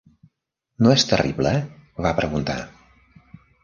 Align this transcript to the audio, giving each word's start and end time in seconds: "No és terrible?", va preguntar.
"No 0.85 0.95
és 0.95 1.05
terrible?", 1.13 1.53
va 2.07 2.17
preguntar. 2.25 2.61